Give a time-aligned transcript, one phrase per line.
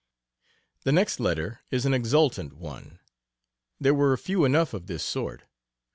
[0.83, 2.97] The next letter is an exultant one.
[3.79, 5.43] There were few enough of this sort.